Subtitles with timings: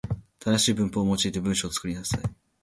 [0.39, 2.23] 正しい文法を用いて文章を作りなさい。